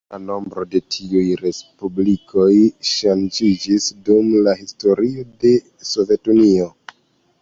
La 0.13 0.17
nombro 0.21 0.63
de 0.75 0.79
tiuj 0.93 1.25
respublikoj 1.41 2.47
ŝanĝiĝis 2.93 3.91
dum 4.09 4.33
la 4.49 4.57
historio 4.65 5.29
de 5.45 5.53
Sovetunio. 5.95 6.71